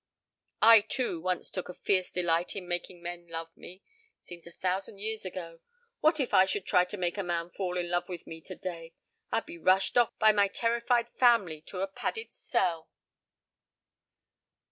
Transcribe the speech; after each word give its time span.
I 0.63 0.81
too 0.81 1.21
once 1.21 1.51
took 1.51 1.69
a 1.69 1.75
fierce 1.75 2.09
delight 2.09 2.55
in 2.55 2.67
making 2.67 3.03
men 3.03 3.27
love 3.27 3.55
me. 3.55 3.83
It 4.17 4.25
seems 4.25 4.47
a 4.47 4.51
thousand 4.51 4.97
years 4.97 5.25
ago. 5.25 5.59
What 5.99 6.19
if 6.19 6.33
I 6.33 6.45
should 6.45 6.65
try 6.65 6.85
to 6.85 6.97
make 6.97 7.19
a 7.19 7.23
man 7.23 7.51
fall 7.51 7.77
in 7.77 7.87
love 7.87 8.09
with 8.09 8.25
me 8.25 8.41
today? 8.41 8.95
I'd 9.31 9.45
be 9.45 9.59
rushed 9.59 9.99
off 9.99 10.17
by 10.17 10.31
my 10.31 10.47
terrified 10.47 11.07
family 11.11 11.61
to 11.67 11.81
a 11.81 11.87
padded 11.87 12.33
cell." 12.33 12.89